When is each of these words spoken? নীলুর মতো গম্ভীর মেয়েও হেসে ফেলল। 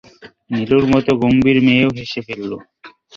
নীলুর 0.51 0.83
মতো 0.93 1.11
গম্ভীর 1.21 1.57
মেয়েও 1.65 1.89
হেসে 1.97 2.21
ফেলল। 2.27 2.51